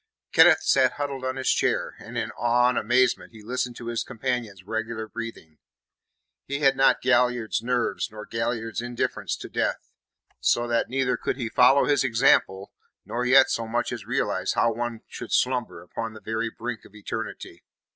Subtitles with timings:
[0.31, 4.03] Kenneth sat huddled on his chair, and in awe and amazement he listened to his
[4.03, 5.59] companion's regular breathing.
[6.47, 9.91] He had not Galliard's nerves nor Galliard's indifference to death,
[10.39, 12.73] so that neither could he follow his example,
[13.05, 16.95] nor yet so much as realize how one should slumber upon the very brink of
[16.95, 17.63] eternity.